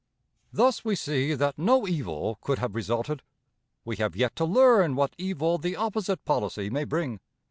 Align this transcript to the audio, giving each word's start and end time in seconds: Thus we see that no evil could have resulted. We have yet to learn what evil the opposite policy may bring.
Thus 0.51 0.83
we 0.83 0.95
see 0.95 1.35
that 1.35 1.59
no 1.59 1.87
evil 1.87 2.39
could 2.41 2.57
have 2.57 2.73
resulted. 2.73 3.21
We 3.85 3.97
have 3.97 4.15
yet 4.15 4.35
to 4.37 4.45
learn 4.45 4.95
what 4.95 5.13
evil 5.19 5.59
the 5.59 5.75
opposite 5.75 6.25
policy 6.25 6.71
may 6.71 6.85
bring. 6.85 7.19